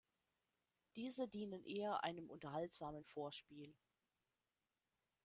[0.95, 3.75] Diese dienen eher einem unterhaltsamen Vorspiel.